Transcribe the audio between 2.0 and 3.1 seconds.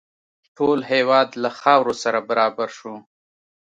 سره برابر شو.